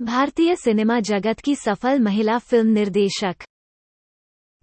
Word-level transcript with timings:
भारतीय 0.00 0.54
सिनेमा 0.56 0.98
जगत 1.00 1.38
की 1.40 1.54
सफल 1.54 2.00
महिला 2.00 2.36
फ़िल्म 2.38 2.68
निर्देशक। 2.68 3.44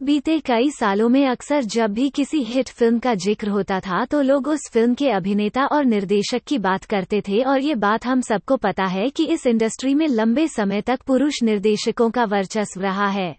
बीते 0.01 0.39
कई 0.39 0.69
सालों 0.71 1.07
में 1.09 1.25
अक्सर 1.27 1.63
जब 1.65 1.93
भी 1.93 2.09
किसी 2.09 2.41
हिट 2.43 2.69
फ़िल्म 2.69 2.99
का 2.99 3.13
ज़िक्र 3.15 3.49
होता 3.49 3.79
था 3.79 4.03
तो 4.05 4.21
लोग 4.21 4.47
उस 4.47 4.69
फ़िल्म 4.73 4.93
के 4.93 5.09
अभिनेता 5.09 5.65
और 5.67 5.85
निर्देशक 5.85 6.43
की 6.47 6.57
बात 6.59 6.83
करते 6.85 7.21
थे, 7.21 7.41
और 7.41 7.59
ये 7.59 7.75
बात 7.75 8.05
हम 8.05 8.21
सबको 8.21 8.57
पता 8.57 8.85
है 8.85 9.09
कि 9.09 9.25
इस 9.25 9.47
इंडस्ट्री 9.47 9.93
में 9.95 10.07
लंबे 10.07 10.47
समय 10.47 10.81
तक 10.81 11.01
पुरुष 11.07 11.43
निर्देशकों 11.43 12.09
का 12.09 12.23
वर्चस्व 12.25 12.81
रहा 12.81 13.07
है। 13.09 13.35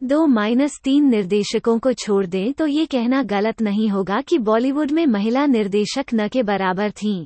दो 0.00 0.26
माइनस 0.28 0.80
तीन 0.84 1.08
निर्देशकों 1.10 1.78
को 1.78 1.92
छोड़ 1.94 2.24
दें 2.26 2.52
तो 2.52 2.66
ये 2.66 2.86
कहना 2.86 3.22
गलत 3.28 3.62
नहीं 3.62 3.88
होगा 3.88 4.20
कि 4.20 4.38
बॉलीवुड 4.40 4.90
में 4.90 5.06
महिला 5.08 5.46
निर्देशक 5.48 6.14
न 6.14 6.28
के 6.28 6.42
बराबर 6.42 6.90
थीं। 6.92 7.24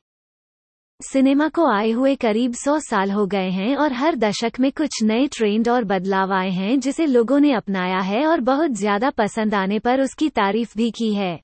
सिनेमा 1.01 1.49
को 1.49 1.67
आए 1.67 1.91
हुए 1.91 2.15
करीब 2.15 2.55
सौ 2.55 2.79
साल 2.81 3.11
हो 3.11 3.27
गए 3.27 3.51
हैं 3.51 3.77
और 3.77 3.93
हर 3.93 4.17
दशक 4.17 4.59
में 4.61 4.71
कुछ 4.73 5.03
नए 5.03 5.27
ट्रेंड 5.27 5.69
और 5.69 5.85
बदलाव 5.85 6.33
आए 6.33 6.49
हैं 6.51 6.79
जिसे 6.81 7.05
लोगों 7.07 7.39
ने 7.41 7.53
अपनाया 7.53 7.99
है 7.99 8.25
और 8.27 8.41
बहुत 8.41 8.71
ज़्यादा 8.71 9.11
पसंद 9.11 9.55
आने 9.55 9.79
पर 9.79 10.01
उसकी 10.01 10.29
तारीफ़ 10.29 10.73
भी 10.77 10.91
की 10.91 11.13
है। 11.15 11.39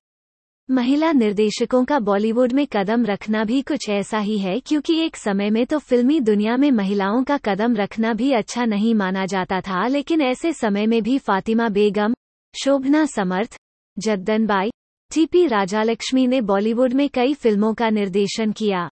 महिला 0.68 1.12
निर्देशकों 1.12 1.84
का 1.84 1.98
बॉलीवुड 2.00 2.52
में 2.52 2.66
कदम 2.66 3.04
रखना 3.04 3.44
भी 3.44 3.60
कुछ 3.62 3.88
ऐसा 3.90 4.18
ही 4.18 4.38
है 4.38 4.58
क्योंकि 4.60 4.98
एक 5.00 5.16
समय 5.16 5.50
में 5.50 5.64
तो 5.66 5.78
फिल्मी 5.80 6.18
दुनिया 6.20 6.56
में 6.56 6.70
महिलाओं 6.70 7.22
का 7.22 7.36
कदम 7.44 7.76
रखना 7.76 8.14
भी 8.14 8.32
अच्छा 8.32 8.64
नहीं 8.64 8.94
माना 8.94 9.26
जाता 9.26 9.60
था, 9.60 9.86
लेकिन 9.86 10.22
ऐसे 10.22 10.52
समय 10.52 10.86
में 10.86 11.02
भी 11.02 11.18
फातिमा 11.18 11.68
बेगम, 11.68 12.14
शोभना 12.54 13.04
समर्थ 13.06 13.56
जद्दनबाई 13.96 14.70
टीपी 15.10 15.46
राजालक्ष्मी 15.46 16.26
ने 16.26 16.40
बॉलीवुड 16.42 16.92
में 16.92 17.08
कई 17.08 17.34
फ़िल्मों 17.34 17.72
का 17.74 17.90
निर्देशन 17.90 18.52
किया। 18.52 18.88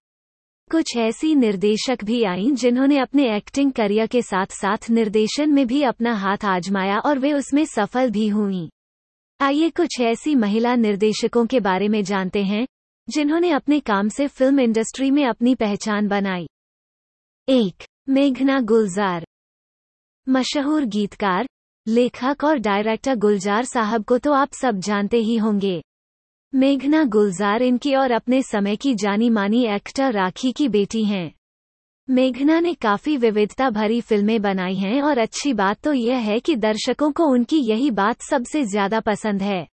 कुछ 0.72 0.96
ऐसी 0.96 1.34
निर्देशक 1.34 2.04
भी 2.04 2.24
आईं 2.24 2.54
जिन्होंने 2.54 2.98
अपने 2.98 3.36
एक्टिंग 3.36 3.72
करियर 3.72 4.06
के 4.06 4.22
साथ 4.22 4.46
साथ 4.46 4.90
निर्देशन 4.90 5.50
में 5.50 5.66
भी 5.66 5.82
अपना 5.82 6.14
हाथ 6.14 6.44
आजमाया 6.44 6.98
और 6.98 7.18
वे 7.18 7.32
उसमें 7.32 7.64
सफल 7.64 8.10
भी 8.10 8.28
हुईं। 8.28 8.68
आइए 9.40 9.70
कुछ 9.70 9.88
ऐसी 10.00 10.34
महिला 10.34 10.74
निर्देशकों 10.74 11.46
के 11.46 11.60
बारे 11.60 11.88
में 11.88 12.04
जानते 12.04 12.42
हैं, 12.42 12.66
जिन्होंने 13.10 13.50
अपने 13.50 13.80
काम 13.80 14.08
से 14.08 14.26
फ़िल्म 14.26 14.60
इंडस्ट्री 14.60 15.10
में 15.10 15.26
अपनी 15.26 15.54
पहचान 15.54 16.08
बनाई। 16.08 16.46
एक, 17.48 17.86
मेघना 18.08 18.60
गुलजार। 18.60 19.26
मशहूर 20.28 20.84
गीतकार, 20.84 21.46
लेखक 21.88 22.44
और 22.44 22.58
डायरेक्टर 22.58 23.14
गुलजार 23.14 23.64
साहब 23.64 24.04
को 24.04 24.18
तो 24.18 24.32
आप 24.32 24.52
सब 24.52 24.78
जानते 24.78 25.16
ही 25.16 25.36
होंगे। 25.36 25.82
मेघना 26.52 27.02
गुलजार 27.04 27.62
इनकी 27.62 27.94
और 27.94 28.10
अपने 28.10 28.42
समय 28.42 28.76
की 28.76 28.94
जानी 28.94 29.28
मानी 29.30 29.64
एक्टर 29.66 30.12
राखी 30.12 30.50
की 30.52 30.68
बेटी 30.68 31.04
हैं। 31.04 31.32
मेघना 32.08 32.58
ने 32.60 32.72
काफ़ी 32.74 33.16
विविधता 33.16 33.68
भरी 33.70 34.00
फ़िल्में 34.00 34.40
बनाई 34.42 34.74
हैं 34.74 35.00
और 35.02 35.18
अच्छी 35.18 35.52
बात 35.52 35.80
तो 35.80 35.92
यह 35.92 36.18
है 36.18 36.38
कि 36.40 36.56
दर्शकों 36.56 37.10
को 37.12 37.26
उनकी 37.26 37.58
यही 37.60 37.90
बात 37.90 38.22
सबसे 38.22 38.64
ज़्यादा 38.64 39.00
पसंद 39.00 39.42
है। 39.42 39.66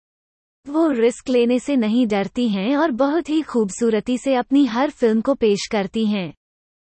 वो 0.66 0.88
रिस्क 0.90 1.28
लेने 1.28 1.58
से 1.58 1.76
नहीं 1.76 2.06
डरती 2.06 2.48
हैं 2.48 2.76
और 2.76 2.90
बहुत 2.90 3.28
ही 3.28 3.40
खूबसूरती 3.42 4.18
से 4.18 4.34
अपनी 4.34 4.64
हर 4.66 4.90
फ़िल्म 4.90 5.20
को 5.20 5.34
पेश 5.34 5.66
करती 5.66 6.06
हैं। 6.06 6.32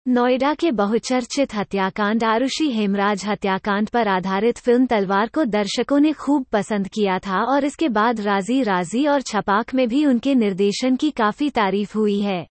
नोएडा 0.10 0.54
के 0.54 0.72
बहुचर्चित 0.72 1.54
हत्याकांड, 1.56 2.24
आरुषि 2.24 2.72
हेमराज 2.72 3.26
हत्याकांड 3.26 3.90
पर 3.90 4.08
आधारित 4.08 4.58
फ़िल्म 4.58 4.86
तलवार 4.86 5.28
को 5.28 5.44
दर्शकों 5.46 6.00
ने 6.00 6.14
खूब 6.14 6.44
पसंद 6.44 6.88
किया 6.88 7.20
था 7.20 7.44
और 7.44 7.66
इसके 7.66 7.90
बाद 7.90 8.22
राज़ी 8.22 8.64
राज़ी 8.64 9.06
और 9.08 9.22
छपाक 9.22 9.74
में 9.74 9.88
भी 9.90 10.06
उनके 10.06 10.36
निर्देशन 10.36 10.96
की 10.96 11.12
काफ़ी 11.12 11.50
तारीफ़ 11.50 11.98
हुई 11.98 12.20
है। 12.22 12.48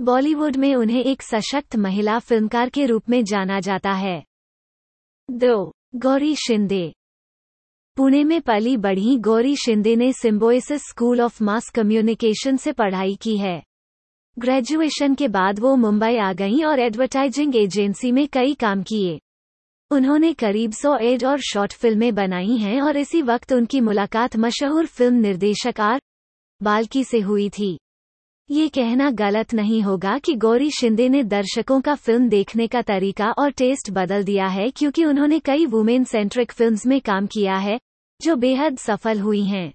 बॉलीवुड 0.00 0.56
में 0.56 0.74
उन्हें 0.74 1.04
एक 1.04 1.22
सशक्त 1.22 1.76
महिला 1.76 2.18
फिल्मकार 2.18 2.68
के 2.68 2.86
रूप 2.86 3.10
में 3.10 3.24
जाना 3.24 3.60
जाता 3.60 3.92
है। 3.92 4.24
दो, 5.30 5.72
गौरी 5.96 6.34
शिंदे। 6.34 6.92
पुणे 7.96 8.24
में 8.24 8.40
पली 8.40 8.76
बढ़ी 8.76 9.16
गौरी 9.16 9.56
शिंदे 9.56 9.96
ने 9.96 10.12
Symbiosis 10.12 10.82
school 10.82 11.20
of 11.20 11.44
mass 11.44 11.68
communication 11.68 12.56
से 12.56 12.72
पढ़ाई 12.72 13.14
की 13.14 13.36
है। 13.36 13.67
ग्रेजुएशन 14.38 15.14
के 15.14 15.28
बाद 15.28 15.58
वो 15.60 15.74
मुंबई 15.76 16.16
आ 16.16 16.32
गईं 16.32 16.64
और 16.64 16.80
एडवर्टाइजिंग 16.80 17.56
एजेंसी 17.56 18.12
में 18.12 18.26
कई 18.28 18.54
काम 18.54 18.82
किए। 18.82 19.18
उन्होंने 19.90 20.32
करीब 20.32 20.72
सौ 20.72 20.96
एड 20.96 21.24
और 21.24 21.40
शॉर्ट 21.40 21.72
फ़िल्में 21.72 22.14
बनाई 22.14 22.56
हैं 22.56 22.80
और 22.80 22.96
इसी 22.96 23.22
वक्त 23.22 23.52
उनकी 23.52 23.80
मुलाकात 23.80 24.36
मशहूर 24.36 24.86
फ़िल्म 24.86 25.14
निर्देशक 25.14 25.80
आर. 25.80 26.00
बाल्की 26.62 27.04
से 27.04 27.20
हुई 27.20 27.48
थी। 27.48 27.78
ये 28.50 28.68
कहना 28.68 29.10
गलत 29.10 29.54
नहीं 29.54 29.82
होगा 29.82 30.18
कि 30.18 30.34
गौरी 30.34 30.70
शिंदे 30.70 31.08
ने 31.08 31.22
दर्शकों 31.24 31.80
का 31.80 31.94
फ़िल्म 31.94 32.28
देखने 32.28 32.66
का 32.66 32.82
तरीका 32.82 33.30
और 33.30 33.50
टेस्ट 33.50 33.90
बदल 33.90 34.24
दिया 34.24 34.46
है 34.46 34.70
क्योंकि 34.70 35.04
उन्होंने 35.04 35.38
कई 35.38 35.66
वुमेन 35.66 36.04
सेंट्रिक 36.04 36.52
फिल्म्स 36.52 36.86
में 36.86 37.00
काम 37.00 37.26
किया 37.26 37.56
है, 37.56 37.78
जो 38.20 38.36
बेहद 38.36 38.78
सफल 38.78 39.20
हुई 39.20 39.44
हैं। 39.44 39.72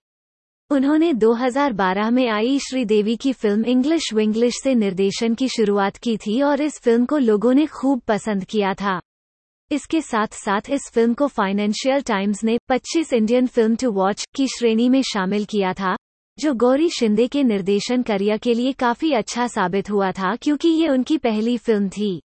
उन्होंने 0.73 1.13
2012 1.13 2.09
में 2.11 2.27
आई 2.29 2.57
श्रीदेवी 2.59 3.15
की 3.15 3.33
फ़िल्म 3.33 3.65
इंग्लिश 3.65 4.13
विंग्लिश 4.13 4.53
से 4.63 4.73
निर्देशन 4.75 5.33
की 5.33 5.47
शुरुआत 5.47 5.97
की 5.97 6.17
थी 6.17 6.41
और 6.41 6.61
इस 6.61 6.79
फ़िल्म 6.79 7.05
को 7.05 7.17
लोगों 7.17 7.53
ने 7.53 7.65
खूब 7.65 7.99
पसंद 7.99 8.45
किया 8.45 8.73
था। 8.73 8.99
इसके 9.71 10.01
साथ 10.01 10.33
साथ 10.33 10.69
इस 10.69 10.89
फ़िल्म 10.93 11.13
को 11.13 11.27
फाइनेंशियल 11.27 12.01
टाइम्स 12.01 12.43
ने 12.43 12.57
25 12.71 13.13
इंडियन 13.13 13.47
फ़िल्म 13.47 13.75
टू 13.75 13.91
वॉच 13.91 14.25
की 14.35 14.47
श्रेणी 14.47 14.89
में 14.89 15.01
शामिल 15.01 15.45
किया 15.45 15.73
था, 15.73 15.95
जो 16.37 16.53
गौरी 16.53 16.89
शिंदे 16.89 17.27
के 17.27 17.43
निर्देशन 17.43 18.01
करियर 18.01 18.37
के 18.37 18.53
लिए 18.53 18.71
काफ़ी 18.71 19.13
अच्छा 19.13 19.47
साबित 19.47 19.89
हुआ 19.89 20.11
था 20.11 20.35
क्योंकि 20.35 20.69
ये 20.69 20.87
उनकी 20.87 21.17
पहली 21.17 21.57
फ़िल्म 21.57 21.89
थी। 21.89 22.21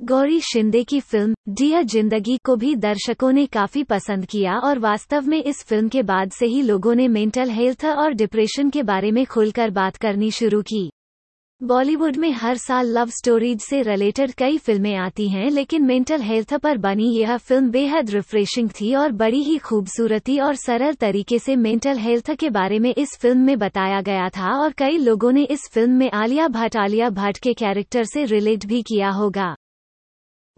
गौरी 0.00 0.38
शिंदे 0.42 0.82
की 0.84 0.98
फ़िल्म 1.00 1.34
डियर 1.48 1.82
ज़िंदगी 1.84 2.36
को 2.44 2.54
भी 2.56 2.74
दर्शकों 2.76 3.30
ने 3.32 3.44
काफ़ी 3.46 3.82
पसंद 3.84 4.24
किया 4.26 4.54
और 4.58 4.78
वास्तव 4.78 5.26
में 5.28 5.42
इस 5.42 5.62
फ़िल्म 5.64 5.88
के 5.88 6.02
बाद 6.02 6.30
से 6.30 6.46
ही 6.46 6.62
लोगों 6.62 6.94
ने 6.94 7.08
मेंटल 7.08 7.50
हेल्थ 7.50 7.84
और 7.86 8.12
डिप्रेशन 8.12 8.70
के 8.70 8.82
बारे 8.82 9.10
में 9.10 9.24
खुलकर 9.26 9.70
बात 9.70 9.96
करनी 9.96 10.30
शुरू 10.30 10.62
की। 10.62 10.90
बॉलीवुड 11.60 12.16
में 12.16 12.30
हर 12.32 12.56
साल 12.56 12.92
लव 12.98 13.10
स्टोरीज 13.10 13.60
से 13.60 13.82
रिलेटेड 13.82 14.32
कई 14.32 14.58
फ़िल्में 14.58 14.94
आती 14.96 15.28
हैं, 15.28 15.50
लेकिन 15.50 15.84
मेंटल 15.84 16.22
हेल्थ 16.22 16.54
पर 16.54 16.78
बनी 16.78 17.12
यह 17.12 17.36
फ़िल्म 17.36 17.70
बेहद 17.70 18.10
रिफ्रेशिंग 18.10 18.70
थी 18.70 18.94
और 18.94 19.12
बड़ी 19.14 19.42
ही 19.42 19.58
खूबसूरती 19.58 20.38
और 20.38 20.54
सरल 20.56 20.94
तरीके 20.96 21.38
से 21.38 21.56
मेंटल 21.58 21.98
हेल्थ 21.98 22.34
के 22.34 22.50
बारे 22.50 22.78
में 22.78 22.94
इस 22.94 23.16
फ़िल्म 23.18 23.38
में 23.38 23.58
बताया 23.58 24.00
गया 24.02 24.28
था 24.30 24.58
और 24.62 24.72
कई 24.78 24.98
लोगों 24.98 25.32
ने 25.32 25.44
इस 25.44 25.70
फ़िल्म 25.72 25.92
में 25.92 26.10
आलिया 26.14 26.48
भट्ट 26.50 26.76
आलिया 26.78 27.10
भट्ट 27.14 27.38
के 27.38 27.54
कैरेक्टर 27.54 28.04
से 28.04 28.24
रिलेट 28.26 28.66
भी 28.66 28.82
किया 28.82 29.10
होगा। 29.12 29.54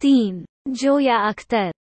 तीन 0.02 0.44
जोया 0.68 1.16
अख्तर। 1.16 1.72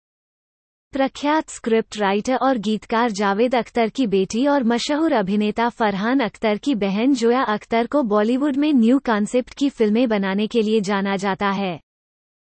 प्रख्यात 0.92 1.50
स्क्रिप्ट 1.50 1.98
राइटर 1.98 2.36
और 2.36 2.58
गीतकार 2.58 3.12
जावेद 3.12 3.56
अख्तर 3.56 3.90
की 3.90 4.08
बेटी 4.08 4.48
और 4.48 4.64
मशहूर 4.64 5.12
अभिनेता 5.12 5.70
फरहान 5.70 6.20
अख्तर 6.20 6.58
की 6.58 6.76
बहन 6.76 7.14
जोया 7.14 7.44
अख्तर 7.44 7.88
को 7.88 8.04
बॉलीवुड 8.04 8.56
में 8.56 8.74
न्यू 8.74 9.00
कॉन्सेप्ट 9.00 9.54
की 9.54 9.70
फ़िल्में 9.70 10.10
बनाने 10.10 10.48
के 10.48 10.62
लिए 10.62 10.82
जाना 10.82 11.16
जाता 11.16 11.50
है। 11.50 11.80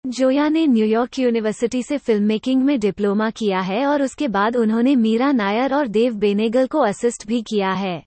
जोया 0.08 0.50
ने 0.50 0.68
न्यूयॉर्क 0.68 1.20
यूनिवर्सिटी 1.20 1.84
से 1.84 1.98
फ़िल्म 1.98 2.24
मेकिंग 2.24 2.64
में 2.64 2.80
डिप्लोमा 2.80 3.30
किया 3.30 3.60
है 3.60 3.86
और 3.86 4.02
उसके 4.02 4.28
बाद 4.28 4.56
उन्होंने 4.56 4.96
मीरा 4.96 5.32
नायर 5.32 5.74
और 5.74 5.88
देव 5.88 6.16
बेनेगल 6.16 6.68
को 6.68 6.80
असिस्ट 6.80 7.28
भी 7.28 7.42
किया 7.42 7.72
है। 7.72 8.04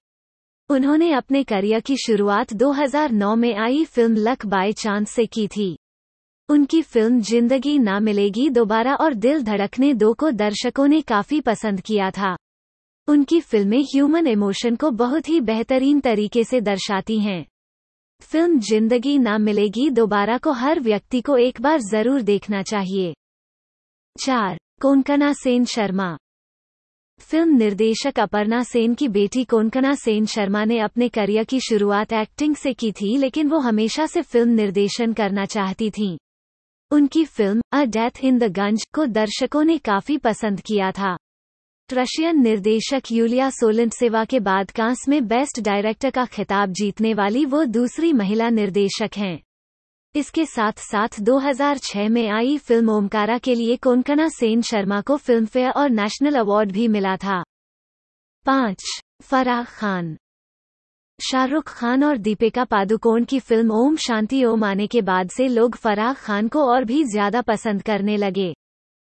उन्होंने 0.70 1.12
अपने 1.12 1.44
करियर 1.44 1.80
की 1.80 1.96
शुरुआत 1.96 2.52
2009 2.52 3.36
में 3.36 3.54
आई 3.54 3.84
फ़िल्म 3.84 4.16
लक 4.16 4.46
बाय 4.46 4.72
चांस 4.72 5.10
से 5.10 5.26
की 5.26 5.48
थी। 5.48 5.78
उनकी 6.48 6.81
फ़िल्म 6.82 7.20
ज़िंदगी 7.20 7.78
ना 7.78 7.98
मिलेगी 8.00 8.48
दोबारा 8.50 8.94
और 8.94 9.14
दिल 9.14 9.42
धड़कने 9.42 9.92
दो 9.94 10.12
को 10.12 10.31
दर्शकों 10.31 10.86
ने 10.86 11.00
काफ़ी 11.00 11.41
पसंद 11.41 11.81
किया 11.81 12.10
था। 12.10 12.36
उनकी 13.09 13.41
फ़िल्में 13.41 13.81
ह्यूमन 13.84 14.26
इमोशन 14.26 14.76
को 14.76 14.91
बहुत 14.91 15.28
ही 15.28 15.41
बेहतरीन 15.41 16.00
तरीके 16.00 16.44
से 16.44 16.60
दर्शाती 16.60 17.19
हैं। 17.19 17.44
फ़िल्म 18.22 18.58
ज़िंदगी 18.60 19.16
ना 19.19 19.37
मिलेगी 19.38 19.88
दोबारा 19.91 20.38
को 20.38 20.53
हर 20.53 20.81
व्यक्ति 20.81 21.20
को 21.20 21.37
एक 21.37 21.60
बार 21.60 21.81
ज़रूर 21.81 22.22
देखना 22.22 22.62
चाहिए। 22.62 23.12
चार 24.17 24.56
कोनकना 24.81 25.32
सेन 25.32 25.64
शर्मा। 25.64 26.17
फ़िल्म 27.20 27.56
निर्देशक 27.56 28.20
अपर्णा 28.20 28.62
सेन 28.62 28.94
की 28.94 29.08
बेटी 29.08 29.44
कोनकना 29.44 29.94
सेन 29.94 30.26
शर्मा 30.26 30.64
ने 30.64 30.78
अपने 30.78 31.08
करियर 31.08 31.44
की 31.44 31.61
शुरुआत 31.61 32.12
एक्टिंग 32.12 32.55
से 32.56 32.72
की 32.72 32.90
थी, 32.93 33.17
लेकिन 33.17 33.49
वो 33.49 33.58
हमेशा 33.58 34.06
से 34.06 34.22
फ़िल्म 34.22 34.50
निर्देशन 34.50 35.12
करना 35.12 35.44
चाहती 35.46 35.90
थीं। 35.90 36.17
उनकी 36.90 37.25
film 37.25 37.61
a 37.73 37.85
death 37.85 38.11
in 38.23 38.38
the 38.38 38.44
Gunj 38.44 38.85
को 38.94 39.06
दर्शकों 39.06 39.64
ने 39.64 39.79
काफ़ी 39.79 40.19
पसंद 40.19 40.61
किया 40.61 40.90
था। 40.93 41.17
रशियन 41.93 42.40
निर्देशक 42.43 43.02
यूलिया 43.12 43.50
सोलेंट 43.50 43.93
सेवा 43.93 44.25
के 44.25 44.40
बाद 44.40 44.70
कांस 44.70 45.05
में 45.08 45.26
बेस्ट 45.29 45.61
डायरेक्टर 45.61 46.11
का 46.11 46.25
खिताब 46.25 46.73
जीतने 46.73 47.14
वाली 47.14 47.44
वो 47.44 47.64
दूसरी 47.64 48.12
महिला 48.12 48.49
निर्देशक 48.49 49.17
हैं। 49.17 49.40
इसके 50.14 50.46
साथ 50.46 50.73
साथ 50.73 51.20
2006 51.20 52.08
में 52.08 52.29
आई 52.31 52.58
फ़िल्म 52.58 52.91
ओमकारा 52.91 53.38
के 53.38 53.55
लिए 53.55 53.76
कोनकना 53.76 54.29
सेन 54.29 54.62
शर्मा 54.62 55.00
को 55.00 55.17
फिल्मफेयर 55.17 55.70
और 55.70 55.91
नेशनल 55.91 56.34
अवार्ड 56.34 56.73
भी 56.73 56.88
मिला 56.88 57.17
था। 57.17 57.43
पाँच, 58.46 58.84
फराह 59.23 59.64
खान। 59.64 60.17
शाहरुख 61.19 61.69
खान 61.69 62.05
और 62.05 62.17
दीपिका 62.17 62.65
पादुकोण 62.65 63.25
की 63.25 63.38
फ़िल्म 63.41 63.73
ओम 63.73 63.97
शांति 63.97 64.44
ओम 64.44 64.65
आने 64.65 64.87
के 64.87 65.00
बाद 65.03 65.31
से 65.31 65.47
लोग 65.49 65.76
फराह 65.76 66.12
खान 66.17 66.49
को 66.49 66.62
और 66.65 66.85
भी 66.85 67.03
ज़्यादा 67.05 67.41
पसंद 67.43 67.82
करने 67.82 68.17
लगे। 68.17 68.53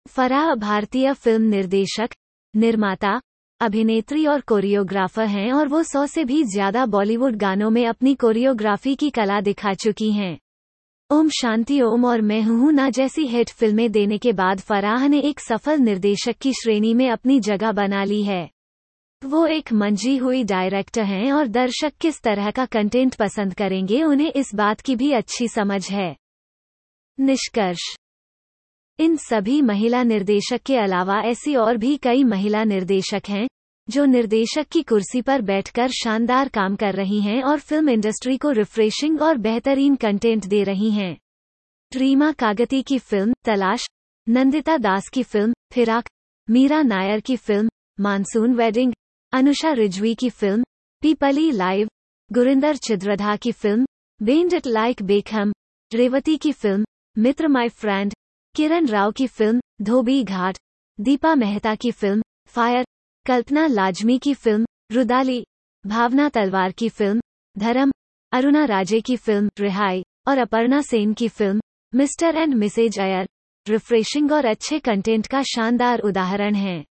फराह 0.06 0.55
भारतीय 0.55 1.12
फ़िल्म 1.14 1.43
निर्देशक, 1.44 2.08
निर्माता, 2.55 3.20
अभिनेत्री 3.61 4.26
और 4.26 4.41
कोरियोग्राफर 4.41 5.26
हैं 5.26 5.50
और 5.52 5.69
वो 5.69 5.82
सौ 5.82 6.06
से 6.06 6.25
भी 6.25 6.43
ज़्यादा 6.44 6.85
बॉलीवुड 6.87 7.37
गानों 7.37 7.70
में 7.70 7.87
अपनी 7.87 8.14
कोरियोग्राफी 8.14 8.94
की 8.94 9.11
कला 9.11 9.41
दिखा 9.41 9.75
चुकी 9.75 10.11
हैं। 10.12 10.38
ओम 11.11 11.29
शांति 11.41 11.81
ओम 11.82 12.05
और 12.05 12.20
मैं 12.23 12.43
हूँ 12.43 12.73
ना 12.73 12.88
जैसी 12.91 13.26
हिट 13.26 13.50
फ़िल्में 13.50 13.91
देने 13.93 14.19
के 14.19 14.32
बाद 14.32 14.61
फराह 14.61 15.06
ने 15.08 15.20
एक 15.20 15.41
सफल 15.41 15.79
निर्देशक 15.81 16.38
की 16.43 16.52
श्रेणी 16.52 16.94
में 16.94 17.08
अपनी 17.11 17.38
जगह 17.41 17.73
बना 17.73 18.05
ली 18.05 18.23
है। 18.23 18.49
वो 19.25 19.46
एक 19.46 19.72
मंजी 19.72 20.17
हुई 20.17 20.44
डायरेक्टर 20.44 21.02
हैं 21.02 21.32
और 21.32 21.46
दर्शक 21.46 21.93
किस 22.00 22.22
तरह 22.22 22.50
का 22.50 22.64
कंटेंट 22.67 23.14
पसंद 23.14 23.55
करेंगे, 23.55 24.02
उन्हें 24.02 24.32
इस 24.32 24.55
बात 24.55 24.81
की 24.81 24.96
भी 24.96 25.12
अच्छी 25.12 25.49
समझ 25.49 25.90
है। 25.90 26.17
निष्कर्ष। 27.20 27.96
इन 28.99 29.17
सभी 29.17 29.62
महिला 29.62 30.02
निर्देशक 30.02 30.61
के 30.67 30.76
अलावा 30.76 31.20
ऐसी 31.20 31.55
और 31.55 31.76
भी 31.76 31.96
कई 31.96 32.25
महिला 32.25 32.64
निर्देशक 32.64 33.22
हैं, 33.28 33.49
जो 33.90 34.05
निर्देशक 34.05 34.69
की 34.69 34.82
कुर्सी 34.82 35.23
पर 35.23 35.43
बैठकर 35.43 35.88
शानदार 35.88 36.49
काम 36.49 36.76
कर 36.76 36.94
रही 36.94 37.20
हैं 37.20 37.43
और 37.43 37.58
फ़िल्म 37.58 37.88
इंडस्ट्री 37.88 38.37
को 38.37 38.50
रिफ्रेशिंग 38.50 39.23
और 39.23 39.37
बेहतरीन 39.37 39.96
कंटेंट 39.96 40.46
दे 40.46 40.62
रही 40.62 40.90
हैं। 40.90 41.16
रीमा 41.94 42.32
कागती 42.32 42.82
की 42.82 42.99
फ़िल्म 42.99 43.32
तलाश, 43.44 43.88
नंदिता 44.28 44.76
दास 44.76 45.08
की 45.08 45.23
फ़िल्म 45.23 45.55
फिराक, 45.73 46.08
मीरा 46.50 46.82
नायर 46.82 47.20
की 47.20 47.37
film 47.37 47.69
monsoon 48.00 48.55
wedding 48.55 48.93
Anusha 49.32 49.72
Rizvi 49.72 50.14
की 50.14 50.28
फ़िल्म 50.30 50.62
पीपली 51.02 51.50
लाइव 51.52 51.88
गुरिंदर 52.32 52.76
चिद्रधा 52.76 53.36
की 53.36 53.52
film 53.52 53.84
bend 54.20 54.54
it 54.54 54.66
like 54.66 55.02
Beckham 55.02 55.52
Revathi 55.92 56.36
की 56.36 56.52
film 56.52 56.84
Mitr 57.16 57.48
my 57.48 57.68
friend 57.68 58.14
Kiran 58.54 58.86
Rao 58.86 59.12
की 59.12 59.26
फ़िल्म 59.26 59.60
धोबी 59.82 60.22
घाट 60.24 60.58
दीपा 61.00 61.34
मेहता 61.34 61.74
की 61.74 61.90
फ़िल्म 61.90 62.22
फायर 62.46 62.84
कल्पना 63.26 63.66
लाजमी 63.66 64.18
की 64.18 64.34
फ़िल्म 64.34 64.66
रुदाली 64.92 65.44
भावना 65.86 66.28
तलवार 66.28 66.72
की 66.72 66.88
फ़िल्म 66.88 67.20
धर्म 67.58 67.92
अरुणा 68.32 68.64
राजे 68.64 69.00
की 69.00 69.16
फ़िल्म 69.16 69.50
रिहाई 69.60 70.04
और 70.28 70.38
अपर्णा 70.38 70.82
सेन 70.82 71.14
की 71.14 71.28
film 71.28 71.60
Mr 71.94 72.36
and 72.36 72.54
Mrs 72.54 73.00
Iyer 73.00 73.28
refreshing 73.66 74.32
और 74.32 74.44
अच्छे 74.44 74.78
कंटेंट 74.78 75.26
का 75.26 75.42
शानदार 75.42 75.98
उदाहरण 75.98 76.54
है। 76.54 76.84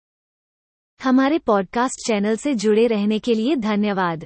हमारे 1.03 1.37
पॉडकास्ट 1.39 2.07
चैनल 2.07 2.35
से 2.35 2.55
जुड़े 2.55 2.87
रहने 2.87 3.19
के 3.19 3.33
लिए 3.33 3.55
धन्यवाद। 3.55 4.25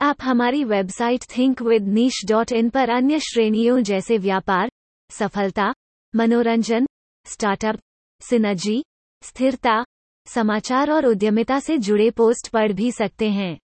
आप 0.00 0.16
हमारी 0.22 0.64
website 0.64 1.22
think 1.38 1.62
with 1.62 1.88
niche 1.88 2.12
dot 2.28 2.52
in 2.52 2.70
पर 2.70 2.90
अन्य 2.90 3.18
श्रेणियों 3.18 3.82
जैसे 3.82 4.18
व्यापार, 4.18 4.70
सफलता, 5.10 5.74
मनोरंजन 6.16 6.86
स्टार्टअप 7.26 7.80
सिनर्जी 8.20 8.84
स्थिरता, 9.22 9.84
समाचार 10.26 10.90
और 10.90 11.06
उद्यमिता 11.06 11.58
से 11.58 11.78
जुड़े 11.78 12.10
पोस्ट 12.10 12.48
पढ़ 12.48 12.72
भी 12.72 12.92
सकते 12.92 13.30
हैं। 13.30 13.58